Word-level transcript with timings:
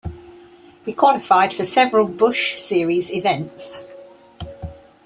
He 0.83 0.93
qualified 0.93 1.53
for 1.53 1.63
several 1.63 2.07
Busch 2.07 2.59
Series 2.59 3.13
events. 3.13 3.77